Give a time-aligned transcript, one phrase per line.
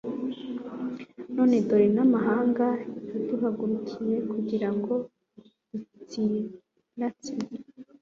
[1.35, 2.65] none dore n'amahanga
[3.11, 4.93] yaduhagurukiye kugira ngo
[5.75, 7.53] adutsiratsize